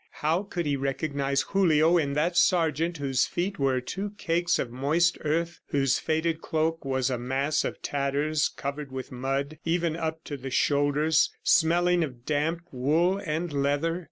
[0.25, 5.19] How could he recognize Julio in that sergeant whose feet were two cakes of moist
[5.23, 10.37] earth, whose faded cloak was a mass of tatters covered with mud, even up to
[10.37, 13.99] the shoulders, smelling of damp wool and leather?